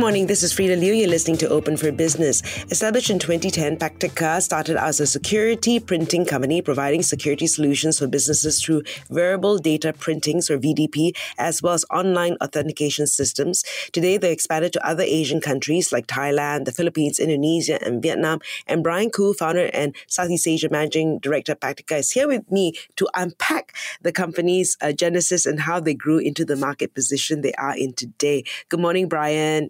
[0.00, 0.28] Good morning.
[0.28, 0.94] This is Frida Liu.
[0.94, 2.40] You're listening to Open for Business.
[2.70, 8.62] Established in 2010, Pactica started as a security printing company providing security solutions for businesses
[8.62, 13.62] through variable data printings or VDP, as well as online authentication systems.
[13.92, 18.40] Today, they expanded to other Asian countries like Thailand, the Philippines, Indonesia, and Vietnam.
[18.66, 22.72] And Brian Khoo, founder and Southeast Asia Managing Director of Pactica, is here with me
[22.96, 27.52] to unpack the company's uh, genesis and how they grew into the market position they
[27.58, 28.44] are in today.
[28.70, 29.68] Good morning, Brian.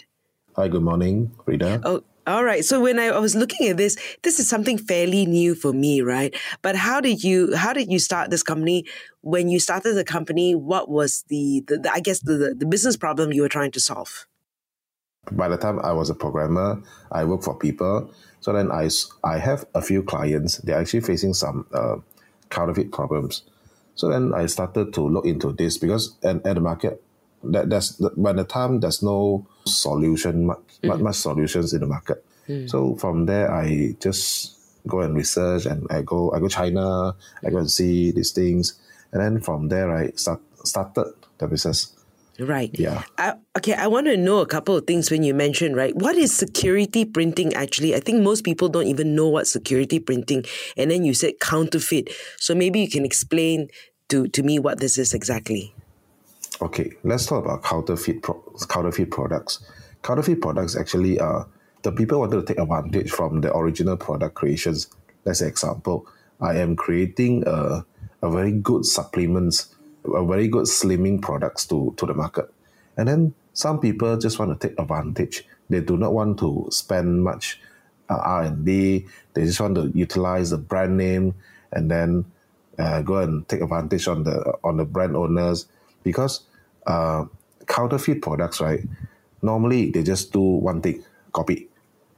[0.60, 1.80] Hi, good morning, Frida.
[1.84, 2.62] Oh, all right.
[2.62, 6.36] So when I was looking at this, this is something fairly new for me, right?
[6.60, 8.84] But how did you how did you start this company?
[9.22, 12.98] When you started the company, what was the, the, the I guess the, the business
[12.98, 14.26] problem you were trying to solve?
[15.32, 18.12] By the time I was a programmer, I work for people.
[18.40, 18.90] So then I,
[19.24, 20.58] I have a few clients.
[20.58, 21.96] They're actually facing some uh,
[22.50, 23.44] counterfeit problems.
[23.94, 27.02] So then I started to look into this because at, at the market,
[27.44, 31.00] that there's by the time there's no solution much, mm.
[31.00, 32.24] much solutions in the market.
[32.48, 32.68] Mm.
[32.68, 37.50] So from there, I just go and research, and I go I go China, I
[37.50, 38.78] go and see these things,
[39.12, 41.96] and then from there I start started the business.
[42.40, 42.70] Right.
[42.72, 43.02] Yeah.
[43.18, 45.94] Uh, okay, I want to know a couple of things when you mentioned, right?
[45.94, 47.94] What is security printing actually?
[47.94, 50.44] I think most people don't even know what security printing.
[50.76, 52.08] And then you said counterfeit.
[52.38, 53.68] So maybe you can explain
[54.08, 55.74] to, to me what this is exactly.
[56.62, 59.60] Okay, let's talk about counterfeit pro- counterfeit products.
[60.02, 61.48] Counterfeit products actually are
[61.82, 64.88] the people wanted to take advantage from the original product creations.
[65.24, 66.06] Let's say example,
[66.38, 67.86] I am creating a,
[68.20, 69.74] a very good supplements,
[70.04, 72.52] a very good slimming products to, to the market.
[72.96, 75.46] And then some people just want to take advantage.
[75.70, 77.58] They do not want to spend much
[78.10, 79.06] uh, R&D.
[79.32, 81.34] They just want to utilize the brand name
[81.72, 82.26] and then
[82.78, 85.66] uh, go and take advantage on the on the brand owners
[86.02, 86.40] because
[86.86, 87.24] uh,
[87.66, 88.80] counterfeit products, right?
[89.42, 91.68] Normally they just do one thing, copy.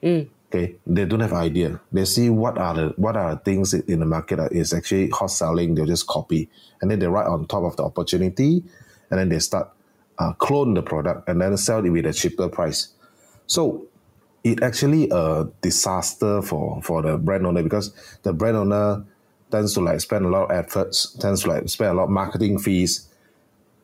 [0.03, 0.29] Mm.
[0.49, 1.81] Okay, they don't have idea.
[1.93, 5.09] They see what are the what are the things in the market that is actually
[5.09, 5.75] hot selling.
[5.75, 6.51] They'll just copy,
[6.81, 8.63] and then they write on top of the opportunity,
[9.11, 9.71] and then they start
[10.19, 12.89] uh, clone the product and then sell it with a cheaper price.
[13.47, 13.87] So
[14.45, 19.05] it actually a disaster for for the brand owner because the brand owner
[19.51, 22.11] tends to like spend a lot of efforts, tends to like spend a lot of
[22.11, 23.09] marketing fees,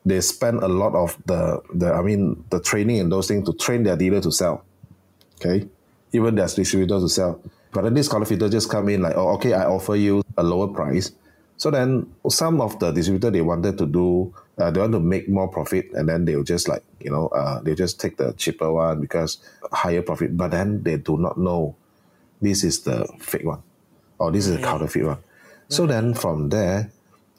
[0.04, 3.52] they spend a lot of the the I mean the training and those things to
[3.52, 4.64] train their dealer to sell.
[5.36, 5.68] Okay,
[6.12, 7.40] even their distributor to sell.
[7.72, 10.68] But then this counterfeiter just come in like, oh, okay, I offer you a lower
[10.68, 11.12] price.
[11.58, 15.28] So then some of the distributor they wanted to do, uh, they want to make
[15.28, 18.72] more profit, and then they'll just like you know, uh, they just take the cheaper
[18.72, 19.38] one because
[19.72, 20.36] higher profit.
[20.36, 21.76] But then they do not know
[22.40, 23.62] this is the fake one,
[24.18, 25.18] or this is a counterfeit one.
[25.68, 26.90] So then from there,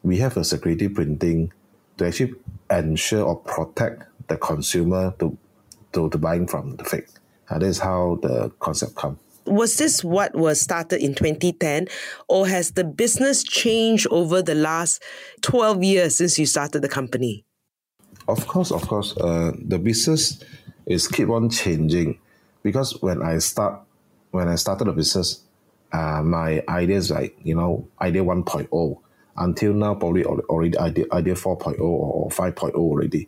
[0.04, 1.52] we have a security printing
[2.00, 2.34] to actually
[2.72, 5.38] ensure or protect the consumer to
[5.94, 7.08] to, to buying from the fake.
[7.50, 9.18] Uh, that is how the concept come.
[9.46, 11.88] Was this what was started in 2010,
[12.28, 15.02] or has the business changed over the last
[15.42, 17.46] 12 years since you started the company?
[18.28, 19.18] Of course, of course.
[19.18, 20.44] Uh, the business
[20.86, 22.20] is keep on changing
[22.62, 23.82] because when I start,
[24.30, 25.42] when I started the business,
[25.92, 29.00] uh, my idea is like you know idea 1.0
[29.40, 33.28] until now probably already idea, idea 4.0 or 5.0 already.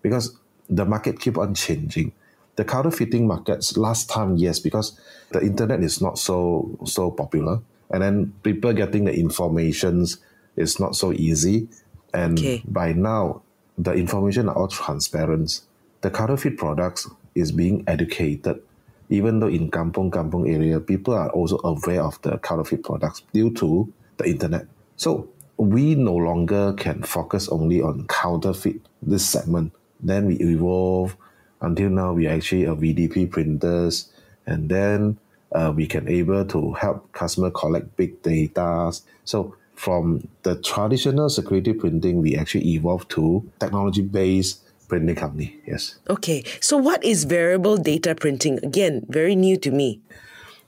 [0.00, 0.38] Because
[0.68, 2.12] the market keep on changing.
[2.56, 4.98] The counterfeiting markets last time yes because
[5.30, 7.60] the internet is not so so popular.
[7.90, 10.18] And then people getting the informations
[10.56, 11.68] is not so easy.
[12.12, 12.62] And okay.
[12.66, 13.42] by now
[13.76, 15.60] the information are all transparent.
[16.00, 18.60] The counterfeit products is being educated.
[19.08, 23.50] Even though in kampong kampong area people are also aware of the counterfeit products due
[23.54, 24.66] to the internet.
[24.96, 29.72] So we no longer can focus only on counterfeit this segment.
[30.00, 31.16] Then we evolve
[31.60, 34.12] until now we are actually a VDP printers,
[34.46, 35.18] and then
[35.52, 38.92] uh, we can able to help customer collect big data.
[39.24, 45.58] So from the traditional security printing, we actually evolved to technology based printing company.
[45.66, 45.98] Yes.
[46.08, 46.44] Okay.
[46.60, 48.58] So what is variable data printing?
[48.64, 50.00] Again, very new to me.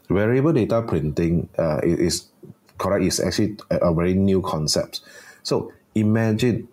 [0.09, 2.27] Variable data printing uh, is
[2.81, 5.03] correct is actually a, very new concept.
[5.43, 6.67] So imagine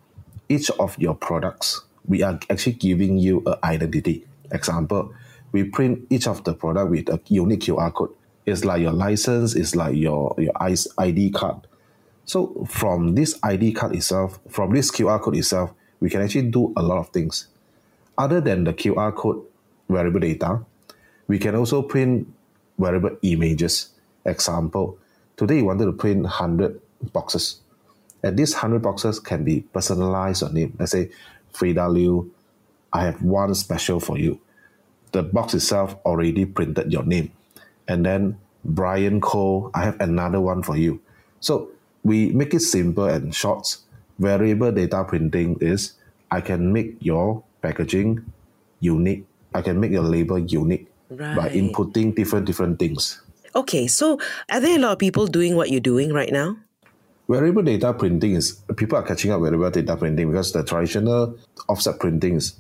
[0.50, 4.26] each of your products, we are actually giving you an identity.
[4.52, 5.14] Example,
[5.52, 8.12] we print each of the product with a unique QR code.
[8.46, 10.54] It's like your license, it's like your, your
[10.98, 11.68] ID card.
[12.24, 16.74] So from this ID card itself, from this QR code itself, we can actually do
[16.78, 17.48] a lot of things.
[18.18, 19.44] Other than the QR code
[19.90, 20.62] variable data,
[21.28, 22.28] we can also print
[22.78, 23.90] variable images.
[24.26, 24.98] Example,
[25.38, 26.82] today you wanted to print 100
[27.14, 27.62] boxes.
[28.24, 30.76] And these 100 boxes can be personalized on name.
[30.78, 31.12] Let's say,
[31.54, 32.32] Frida Liu,
[32.92, 34.42] I have one special for you.
[35.12, 37.32] The box itself already printed your name.
[37.88, 41.00] And then Brian Khoo, I have another one for you.
[41.40, 41.70] So
[42.04, 43.78] we make it simple and short.
[44.20, 45.94] Variable data printing is
[46.32, 48.26] I can make your packaging
[48.80, 49.26] unique.
[49.54, 51.36] I can make your label unique right.
[51.38, 53.22] by inputting different different things.
[53.56, 56.58] Okay, so are there a lot of people doing what you're doing right now?
[57.30, 61.38] Variable data printing is people are catching up with variable data printing because the traditional
[61.68, 62.56] offset printings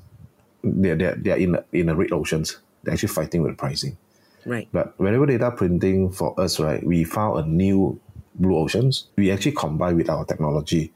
[0.63, 2.59] they're, they're, they're in in a red oceans.
[2.83, 3.97] They're actually fighting with pricing.
[4.45, 4.67] Right.
[4.71, 7.99] But variable data printing for us, right, we found a new
[8.35, 9.07] blue oceans.
[9.15, 10.93] We actually combine with our technology,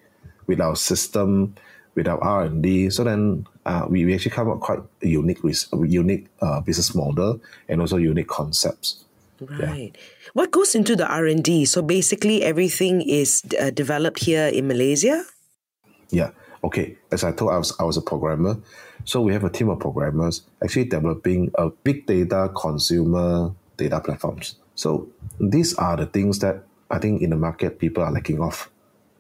[0.47, 1.55] with our system,
[1.95, 2.89] with our R and D.
[2.89, 5.39] So then uh, we, we actually come up quite a unique,
[5.73, 9.03] unique uh, business model and also unique concepts.
[9.41, 9.91] Right.
[9.93, 10.01] Yeah.
[10.33, 11.65] What goes into the R and D?
[11.65, 15.25] So basically, everything is uh, developed here in Malaysia.
[16.11, 16.31] Yeah.
[16.63, 16.97] Okay.
[17.11, 18.61] As I told, I was I was a programmer,
[19.03, 24.61] so we have a team of programmers actually developing a big data consumer data platforms.
[24.75, 25.09] So
[25.39, 28.69] these are the things that I think in the market people are lacking of.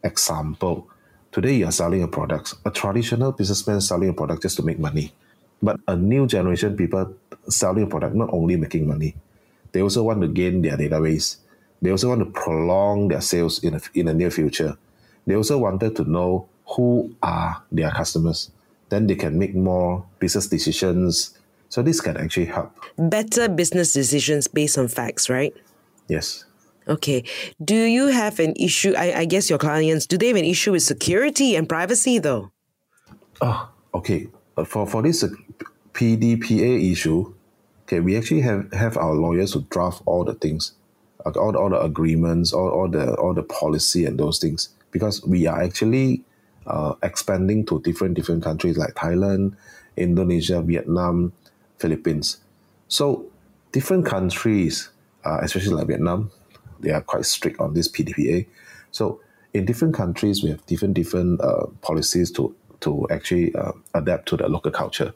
[0.03, 0.87] Example,
[1.31, 2.55] today you are selling a product.
[2.65, 5.13] A traditional businessman selling a product just to make money.
[5.61, 7.13] But a new generation people
[7.49, 9.15] selling a product not only making money,
[9.71, 11.37] they also want to gain their database.
[11.81, 14.77] They also want to prolong their sales in, a, in the near future.
[15.25, 18.51] They also wanted to know who are their customers.
[18.89, 21.37] Then they can make more business decisions.
[21.69, 22.75] So this can actually help.
[22.97, 25.53] Better business decisions based on facts, right?
[26.07, 26.45] Yes.
[26.87, 27.23] Okay.
[27.63, 28.93] Do you have an issue?
[28.97, 32.51] I, I guess your clients, do they have an issue with security and privacy though?
[33.39, 34.27] Oh, okay.
[34.57, 35.29] Uh, for, for this uh,
[35.93, 37.33] PDPA issue,
[37.91, 40.73] okay, we actually have, have our lawyers to draft all the things,
[41.25, 45.45] all, all the agreements, all, all the all the policy and those things, because we
[45.45, 46.23] are actually
[46.67, 49.55] uh, expanding to different different countries like Thailand,
[49.97, 51.33] Indonesia, Vietnam,
[51.79, 52.37] Philippines.
[52.87, 53.25] So
[53.71, 54.89] different countries,
[55.25, 56.31] uh, especially like Vietnam,
[56.79, 58.47] they are quite strict on this PDPA.
[58.91, 59.19] So
[59.53, 64.37] in different countries, we have different different uh, policies to to actually uh, adapt to
[64.37, 65.13] the local culture.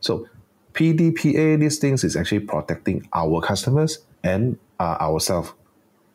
[0.00, 0.26] So
[0.74, 5.52] PDPA, these things is actually protecting our customers and uh, ourselves.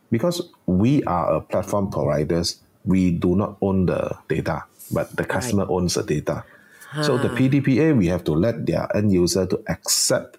[0.10, 5.64] Because we are a platform providers, we do not own the data, but the customer
[5.64, 5.72] right.
[5.72, 6.44] owns the data.
[6.90, 7.04] Huh.
[7.04, 10.38] So the PDPA, we have to let their end user to accept,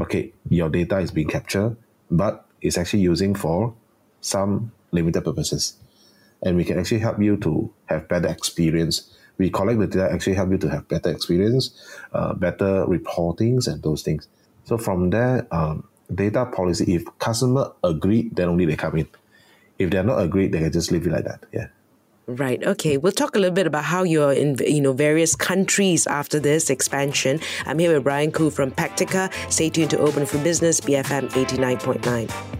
[0.00, 1.76] okay, your data is being captured,
[2.10, 3.74] but it's actually using for
[4.20, 5.76] some limited purposes.
[6.42, 10.34] And we can actually help you to have better experience we collect the data actually
[10.34, 11.70] help you to have better experience,
[12.12, 14.28] uh, better reportings and those things.
[14.64, 19.08] So from there, um, data policy, if customer agree, then only they come in.
[19.78, 21.44] If they're not agreed, they can just leave it like that.
[21.52, 21.68] Yeah.
[22.26, 22.62] Right.
[22.62, 22.98] Okay.
[22.98, 26.68] We'll talk a little bit about how you're in, you know, various countries after this
[26.68, 27.40] expansion.
[27.64, 29.32] I'm here with Brian Khoo from Pactica.
[29.50, 32.59] Stay tuned to Open for Business, BFM 89.9.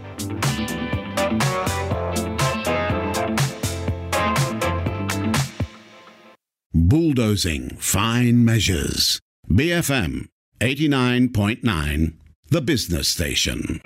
[6.91, 9.21] bulldozing fine measures.
[9.49, 10.27] BFM
[10.59, 12.13] 89.9,
[12.49, 13.79] the business station.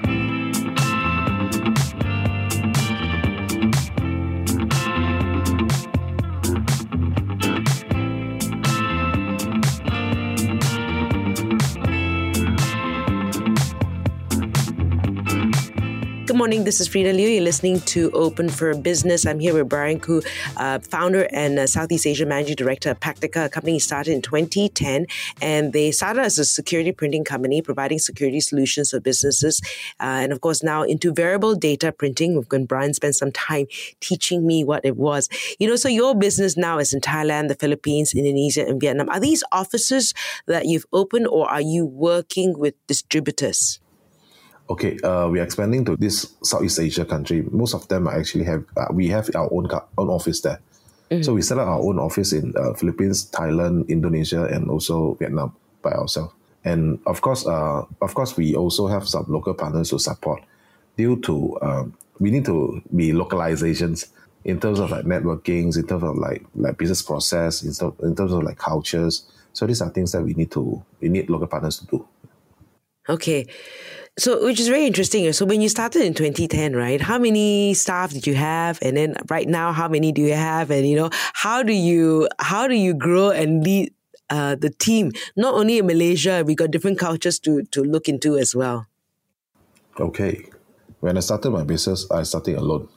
[16.46, 16.64] Morning.
[16.64, 17.28] This is Frida Liu.
[17.28, 19.26] You're listening to Open for Business.
[19.26, 20.24] I'm here with Brian Khoo,
[20.58, 25.08] uh, founder and uh, Southeast Asia Managing Director of Pactica, a company started in 2010.
[25.42, 29.60] And they started as a security printing company, providing security solutions for businesses.
[30.00, 32.36] Uh, and of course, now into variable data printing.
[32.50, 33.66] When Brian spent some time
[34.00, 35.28] teaching me what it was.
[35.58, 39.10] You know, so your business now is in Thailand, the Philippines, Indonesia, and Vietnam.
[39.10, 40.14] Are these offices
[40.46, 43.80] that you've opened or are you working with distributors?
[44.70, 47.44] Okay, uh, we're expanding to this Southeast Asia country.
[47.52, 50.60] Most of them are actually have uh, we have our own car, own office there.
[51.12, 51.22] Mm-hmm.
[51.22, 55.56] So we set up our own office in uh, Philippines, Thailand, Indonesia, and also Vietnam
[55.82, 56.34] by ourselves.
[56.64, 60.42] And of course, uh, of course, we also have some local partners to support.
[60.98, 64.10] Due to um, we need to be localizations
[64.46, 67.70] in terms of like networkings, in terms of like like business process, in,
[68.02, 69.28] in terms of like cultures.
[69.54, 72.08] So these are things that we need to we need local partners to do.
[73.08, 73.46] Okay.
[74.18, 75.32] So, which is very interesting.
[75.34, 77.02] So, when you started in 2010, right?
[77.02, 80.72] How many staff did you have, and then right now, how many do you have?
[80.72, 83.94] And you know, how do you how do you grow and lead
[84.30, 85.12] uh, the team?
[85.36, 88.88] Not only in Malaysia, we got different cultures to to look into as well.
[90.00, 90.48] Okay,
[91.02, 92.88] when I started my business, I started alone,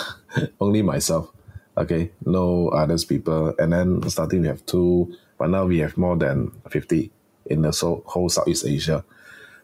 [0.60, 1.30] only myself.
[1.78, 6.16] Okay, no others people, and then starting we have two, but now we have more
[6.16, 7.12] than fifty
[7.46, 7.70] in the
[8.06, 9.04] whole Southeast Asia.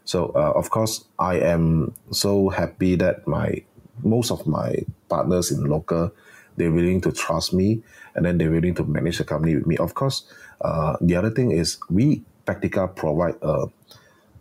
[0.04, 3.62] So uh, of course, I am so happy that my
[4.02, 4.74] most of my
[5.08, 6.12] partners in local
[6.56, 7.82] they're willing to trust me
[8.14, 9.76] and then they're willing to manage the company with me.
[9.76, 10.24] Of course,
[10.60, 13.66] uh, the other thing is we Pactica provide uh,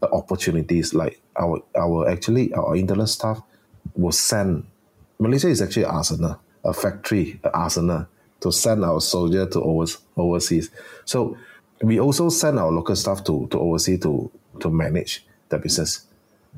[0.02, 3.42] opportunities like our our actually our internal staff
[3.96, 4.66] will send
[5.20, 8.08] Malaysia is actually arsenal, a factory, an arsenal
[8.40, 9.86] to send our soldier to over,
[10.16, 10.72] overseas.
[11.04, 11.38] So
[11.82, 16.06] we also send our local staff to, to overseas to, to manage the business.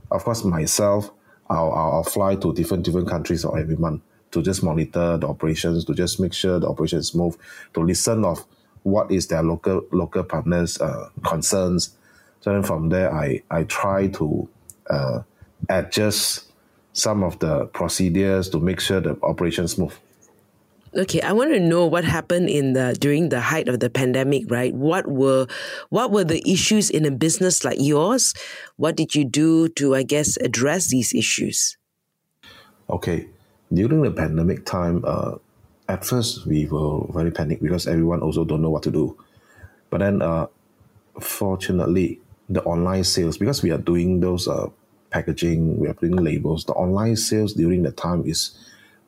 [0.09, 1.11] Of course, myself,
[1.49, 5.93] I'll, I'll fly to different different countries every month to just monitor the operations, to
[5.93, 7.35] just make sure the operations smooth,
[7.73, 8.45] to listen of
[8.83, 11.97] what is their local local partners' uh, concerns.
[12.39, 14.49] So then from there, I I try to
[14.89, 15.21] uh,
[15.69, 16.51] adjust
[16.93, 19.93] some of the procedures to make sure the operations smooth.
[20.93, 24.51] Okay, I want to know what happened in the during the height of the pandemic,
[24.51, 24.75] right?
[24.75, 25.47] What were
[25.87, 28.33] what were the issues in a business like yours?
[28.75, 31.77] What did you do to I guess address these issues?
[32.89, 33.29] Okay,
[33.71, 35.39] during the pandemic time, uh,
[35.87, 39.15] at first we were very panicked because everyone also don't know what to do.
[39.91, 40.47] But then, uh,
[41.21, 42.19] fortunately,
[42.49, 44.67] the online sales because we are doing those uh,
[45.09, 46.65] packaging, we are doing labels.
[46.65, 48.59] The online sales during the time is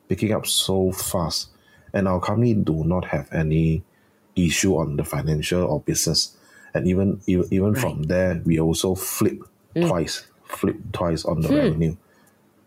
[0.08, 1.48] picking up so fast
[1.94, 3.82] and our company do not have any
[4.36, 6.36] issue on the financial or business.
[6.74, 7.80] And even even, even right.
[7.80, 9.38] from there, we also flip
[9.74, 9.86] mm.
[9.86, 11.54] twice, flip twice on the hmm.
[11.54, 11.96] revenue.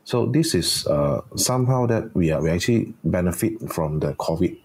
[0.06, 4.58] So this is uh, somehow that we are we actually benefit from the COVID.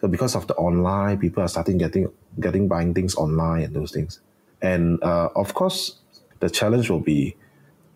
[0.00, 3.90] So because of the online, people are starting getting getting buying things online and those
[3.90, 4.20] things.
[4.62, 5.98] And uh, of course,
[6.38, 7.34] the challenge will be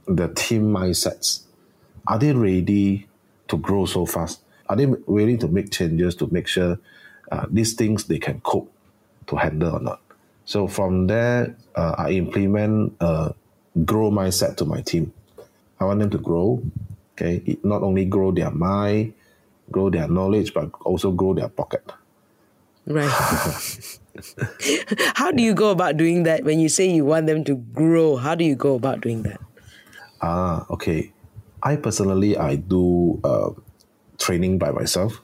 [0.08, 1.44] the team mindsets.
[2.08, 3.06] Are they ready
[3.46, 4.43] to grow so fast?
[4.68, 6.78] Are they willing to make changes to make sure
[7.30, 8.72] uh, these things they can cope
[9.26, 10.00] to handle or not?
[10.44, 13.34] So from there, uh, I implement a
[13.84, 15.12] grow mindset to my team.
[15.80, 16.62] I want them to grow.
[17.12, 19.14] Okay, not only grow their mind,
[19.70, 21.92] grow their knowledge, but also grow their pocket.
[22.86, 23.08] Right.
[25.14, 28.16] how do you go about doing that when you say you want them to grow?
[28.16, 29.40] How do you go about doing that?
[30.22, 31.12] Ah, okay.
[31.62, 33.50] I personally I do uh,
[34.24, 35.20] training by myself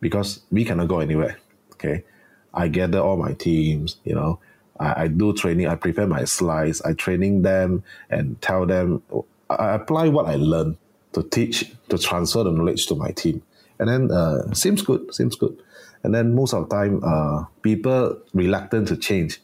[0.00, 1.38] because we cannot go anywhere.
[1.72, 2.04] Okay.
[2.52, 4.38] I gather all my teams, you know,
[4.78, 9.02] I, I do training, I prepare my slides, I training them and tell them,
[9.48, 10.76] I apply what I learn
[11.14, 13.42] to teach, to transfer the knowledge to my team.
[13.78, 15.56] And then uh, seems good, seems good.
[16.02, 19.40] And then most of the time, uh, people reluctant to change.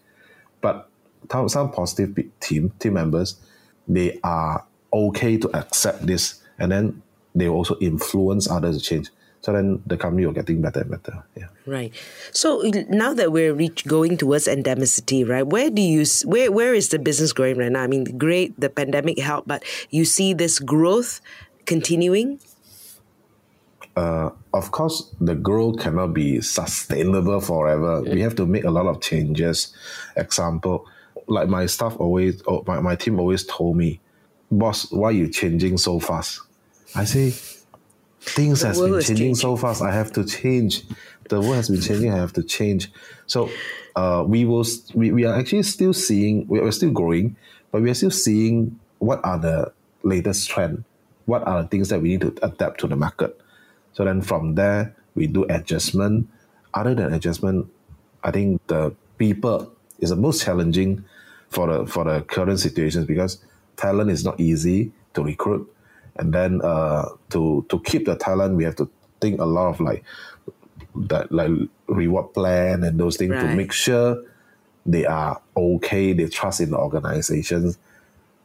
[0.60, 0.88] But
[1.46, 3.36] some positive team team members,
[3.86, 6.42] they are okay to accept this.
[6.58, 7.02] And then
[7.40, 9.08] they also influence others to change.
[9.40, 11.22] So then the company will getting better and better.
[11.36, 11.46] Yeah.
[11.64, 11.94] Right.
[12.32, 15.46] So now that we're reach going towards endemicity, right?
[15.46, 17.82] Where do you where where is the business going right now?
[17.82, 21.20] I mean, great, the pandemic helped, but you see this growth
[21.66, 22.40] continuing.
[23.94, 28.02] Uh, of course, the growth cannot be sustainable forever.
[28.02, 28.14] Mm.
[28.14, 29.74] We have to make a lot of changes.
[30.16, 30.86] Example,
[31.26, 34.00] like my staff always, oh, my, my team always told me,
[34.50, 36.40] boss, why are you changing so fast?
[36.94, 37.30] I say,
[38.20, 39.34] things the has been changing changing.
[39.34, 39.82] so fast.
[39.82, 40.84] I have to change.
[41.28, 42.12] The world has been changing.
[42.12, 42.90] I have to change.
[43.26, 43.50] So,
[43.96, 44.64] uh, we will.
[44.94, 46.46] We, we are actually still seeing.
[46.48, 47.36] We are still growing,
[47.70, 50.84] but we are still seeing what are the latest trend.
[51.26, 53.38] What are the things that we need to adapt to the market?
[53.92, 56.28] So then from there we do adjustment.
[56.72, 57.70] Other than adjustment,
[58.22, 61.04] I think the people is the most challenging
[61.50, 63.44] for the for the current situations because
[63.76, 65.70] talent is not easy to recruit
[66.18, 69.80] and then uh, to to keep the talent, we have to think a lot of
[69.80, 70.04] like
[70.94, 71.50] that like
[71.86, 73.42] reward plan and those things right.
[73.42, 74.22] to make sure
[74.86, 76.12] they are okay.
[76.12, 77.78] They trust in the organizations,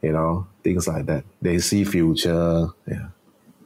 [0.01, 1.23] you know, things like that.
[1.41, 2.67] They see future.
[2.87, 3.07] Yeah.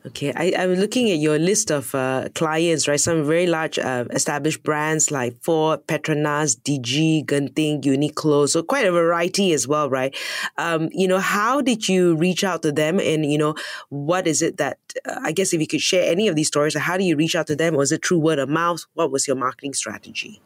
[0.07, 2.99] Okay, I, I'm looking at your list of uh, clients, right?
[2.99, 8.47] Some very large uh, established brands like Ford, Petronas, DiGi, Genting, Uniqlo.
[8.47, 10.15] So quite a variety as well, right?
[10.57, 13.01] Um, you know, how did you reach out to them?
[13.01, 13.55] And, you know,
[13.89, 16.77] what is it that, uh, I guess if you could share any of these stories,
[16.77, 17.75] how do you reach out to them?
[17.75, 18.85] Was it through word of mouth?
[18.93, 20.39] What was your marketing strategy?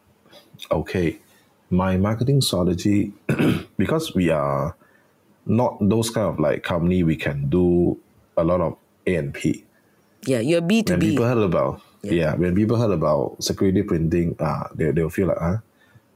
[0.72, 1.20] Okay.
[1.70, 3.12] My marketing strategy,
[3.78, 4.74] because we are
[5.46, 8.00] not those kind of like company we can do
[8.36, 9.64] a lot of A and P.
[10.26, 12.34] Yeah, you're B to When people heard about yeah.
[12.34, 15.58] when people heard about security printing, uh, they they'll feel like, huh,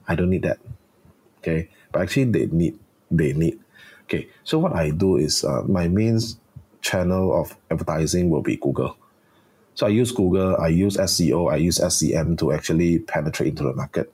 [0.09, 0.59] I don't need that.
[1.38, 1.69] Okay.
[1.93, 2.78] But actually they need
[3.11, 3.59] they need.
[4.05, 4.28] Okay.
[4.45, 6.19] So what I do is uh, my main
[6.81, 8.97] channel of advertising will be Google.
[9.75, 13.75] So I use Google, I use SEO, I use SEM to actually penetrate into the
[13.75, 14.12] market.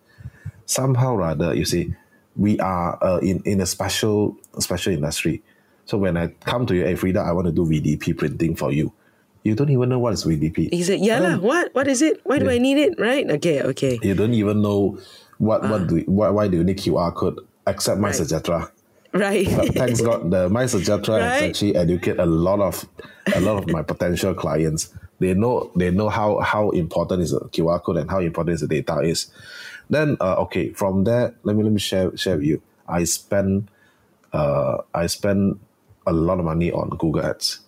[0.67, 1.95] Somehow rather, you see,
[2.35, 5.43] we are uh, in, in a special special industry.
[5.85, 8.73] So when I come to you, hey Frida, I want to do VDP printing for
[8.73, 8.93] you.
[9.43, 10.73] You don't even know what is VDP.
[10.73, 11.39] He said, "Yeah, lah.
[11.39, 11.75] What?
[11.75, 12.21] What is it?
[12.23, 12.95] Why do I need it?
[12.99, 13.29] Right?
[13.29, 13.99] Okay, okay.
[14.03, 14.99] You don't even know
[15.39, 18.23] what what do why, why do you need QR code except my Right.
[18.23, 18.71] Sajatra.
[19.13, 19.45] Right.
[19.45, 22.89] But thanks God, the MySejahtera has actually educate a lot of
[23.35, 24.89] a lot of my potential clients.
[25.19, 28.61] They know they know how how important is a QR code and how important is
[28.63, 29.31] the data is.
[29.91, 32.63] Then uh, okay, from there, let me let me share share with you.
[32.89, 33.69] I spend
[34.33, 35.61] uh I spend
[36.07, 37.61] a lot of money on Google Ads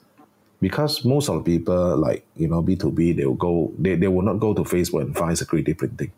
[0.60, 3.96] because most of the people like you know B two B they will go they,
[3.96, 6.12] they will not go to Facebook and find security printing.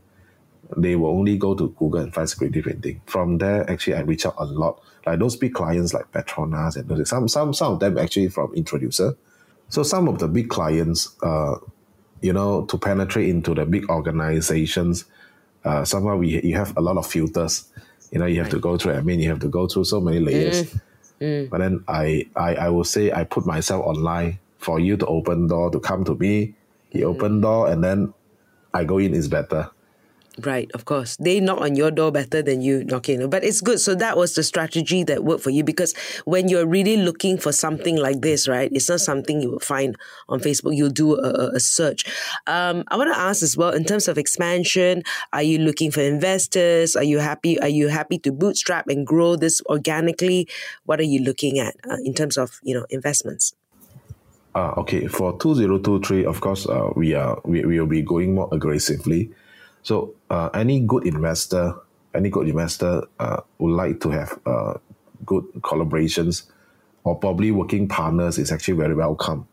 [0.76, 3.00] They will only go to Google and find security printing.
[3.06, 4.82] From there, actually, I reach out a lot.
[5.04, 8.52] Like those big clients like Petronas and those, some some some of them actually from
[8.54, 9.16] Introducer.
[9.68, 11.56] So some of the big clients, uh,
[12.20, 15.04] you know, to penetrate into the big organizations,
[15.64, 17.68] uh, somehow we you have a lot of filters.
[18.12, 18.92] You know, you have to go through.
[18.94, 20.72] I mean, you have to go through so many layers.
[21.20, 21.50] Mm.
[21.50, 25.46] But then I, I I will say I put myself online for you to open
[25.46, 26.54] door to come to me.
[26.90, 27.42] He open mm.
[27.42, 28.12] door and then
[28.74, 29.70] I go in is better.
[30.42, 31.16] Right, of course.
[31.16, 33.28] They knock on your door better than you knocking.
[33.30, 33.80] But it's good.
[33.80, 35.94] So that was the strategy that worked for you because
[36.26, 39.96] when you're really looking for something like this, right, it's not something you will find
[40.28, 40.76] on Facebook.
[40.76, 42.04] You'll do a, a- search.
[42.46, 45.02] Um, I want to ask as well, in terms of expansion,
[45.32, 46.96] are you looking for investors?
[46.96, 47.58] Are you happy?
[47.60, 50.48] Are you happy to bootstrap and grow this organically?
[50.84, 53.54] What are you looking at uh, in terms of you know investments?
[54.54, 58.48] Uh, okay, for 2023, of course, uh, we are we, we will be going more
[58.52, 59.30] aggressively.
[59.86, 61.72] So uh, any good investor,
[62.12, 64.74] any good investor uh, would like to have uh,
[65.24, 66.50] good collaborations
[67.04, 69.46] or probably working partners is actually very welcome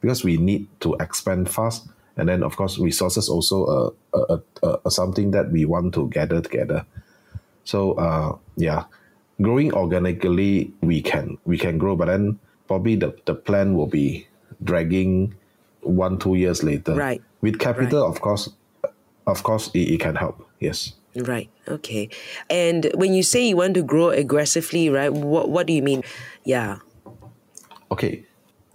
[0.00, 1.88] because we need to expand fast.
[2.16, 6.08] And then, of course, resources also uh, uh, uh, uh, something that we want to
[6.08, 6.86] gather together.
[7.64, 8.84] So uh, yeah,
[9.42, 14.26] growing organically we can we can grow, but then probably the, the plan will be
[14.64, 15.34] dragging
[15.82, 16.94] one two years later.
[16.94, 17.20] Right.
[17.42, 18.48] With capital, of course,
[19.26, 20.46] of course it, it can help.
[20.60, 20.92] Yes.
[21.16, 21.48] Right.
[21.66, 22.10] Okay.
[22.50, 25.12] And when you say you want to grow aggressively, right?
[25.12, 26.04] What What do you mean?
[26.44, 26.78] Yeah.
[27.90, 28.26] Okay,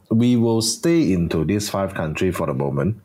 [0.09, 2.97] we will stay into these five country for the moment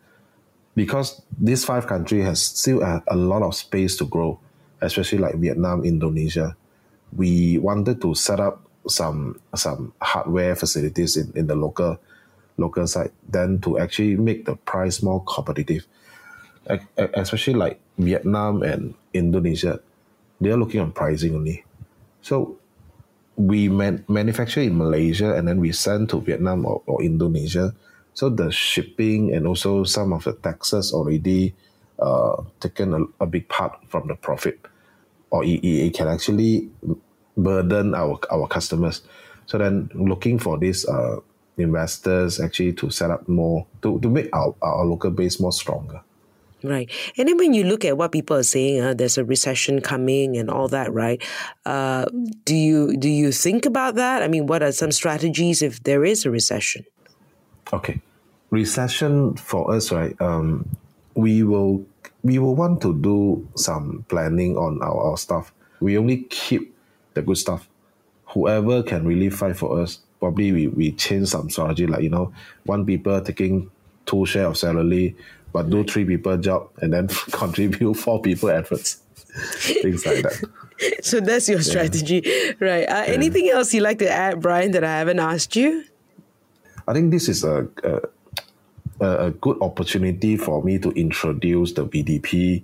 [0.75, 4.39] because these five country has still a, a lot of space to grow,
[4.81, 6.57] especially like Vietnam, Indonesia.
[7.13, 11.99] We wanted to set up some some hardware facilities in, in the local
[12.57, 15.87] local side, then to actually make the price more competitive.
[16.97, 19.81] Especially like Vietnam and Indonesia,
[20.41, 21.65] they are looking on pricing only.
[22.23, 22.59] So
[23.37, 27.75] we man- manufacture in Malaysia and then we send to Vietnam or, or Indonesia.
[28.15, 31.55] So the shipping and also some of the taxes already
[32.01, 34.59] uh, taken a, a big part from the profit,
[35.31, 36.69] or it it can actually
[37.37, 39.03] burden our our customers.
[39.45, 41.21] So then looking for these uh,
[41.57, 46.01] investors actually to set up more to, to make our, our local base more stronger.
[46.63, 46.91] Right.
[47.17, 50.37] And then when you look at what people are saying, uh, there's a recession coming
[50.37, 51.23] and all that, right?
[51.67, 52.07] Uh,
[52.45, 54.23] do you do you think about that?
[54.23, 56.85] I mean, what are some strategies if there is a recession?
[57.73, 58.01] Okay,
[58.51, 60.19] recession for us, right?
[60.21, 60.67] Um,
[61.15, 61.85] we will
[62.25, 65.53] we will want to do some planning on our, our stuff.
[65.81, 66.75] We only keep
[67.15, 67.69] the good stuff.
[68.27, 72.33] Whoever can really fight for us, probably we, we change some strategy, like you know,
[72.65, 73.71] one people taking
[74.07, 75.17] two share of salary,
[75.57, 79.01] but do three people job and then contribute four people efforts.
[79.81, 80.37] Things like that.
[81.01, 82.21] So that's your strategy,
[82.61, 82.85] right?
[82.87, 85.85] Uh, Anything else you'd like to add, Brian, that I haven't asked you?
[86.87, 88.01] I think this is a, a
[89.01, 92.63] a a good opportunity for me to introduce the VDP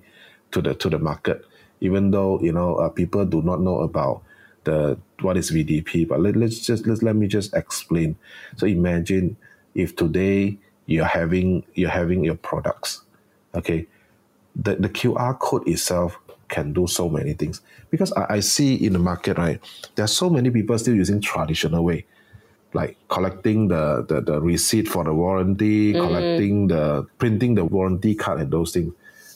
[0.52, 1.46] to the to the market.
[1.80, 4.20] Even though you know uh, people do not know about
[4.64, 8.16] the what is VDP, but let, let's just let let me just explain.
[8.58, 9.36] So imagine
[9.74, 13.02] if today you're having you're having your products,
[13.54, 13.86] okay,
[14.56, 16.18] the the QR code itself
[16.48, 19.58] can do so many things because I, I see in the market right
[19.94, 22.04] there are so many people still using traditional way
[22.74, 28.40] like collecting the, the, the receipt for the warranty, collecting the printing the warranty card
[28.40, 28.92] and those things.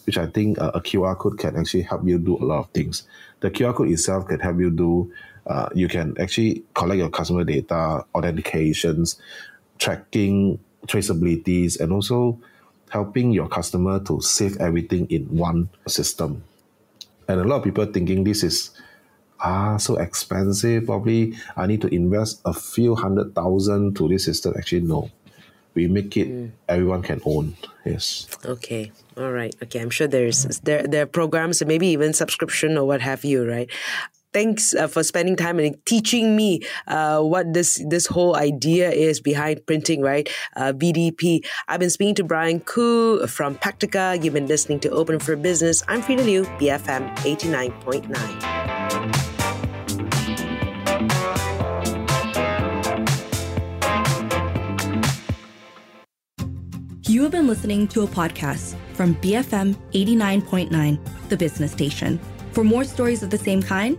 [0.07, 2.71] which I think uh, a QR code can actually help you do a lot of
[2.71, 3.03] things.
[3.41, 5.13] The QR code itself can help you do.
[5.47, 9.19] Uh, you can actually collect your customer data, authentications,
[9.79, 12.39] tracking, traceabilities, and also
[12.91, 16.43] helping your customer to save everything in one system.
[17.29, 18.71] And a lot of people thinking this is
[19.41, 20.87] ah so expensive.
[20.87, 24.55] Probably I need to invest a few hundred thousand to this system.
[24.57, 25.11] Actually, no.
[25.75, 26.51] We make it mm.
[26.69, 27.55] everyone can own.
[27.85, 28.27] Yes.
[28.47, 28.93] Okay.
[29.19, 29.55] All right.
[29.63, 29.81] Okay.
[29.81, 33.69] I'm sure there's there there are programs maybe even subscription or what have you, right?
[34.37, 39.19] Thanks uh, for spending time and teaching me uh, what this this whole idea is
[39.19, 40.29] behind printing, right?
[40.57, 41.43] Uh, VDP.
[41.69, 44.23] I've been speaking to Brian Khoo from Pactica.
[44.23, 45.83] You've been listening to Open for Business.
[45.89, 48.13] I'm Frida Liu, BFM 89.9.
[57.09, 60.99] You have been listening to a podcast from BFM 89.9,
[61.31, 62.21] the business station.
[62.53, 63.99] For more stories of the same kind,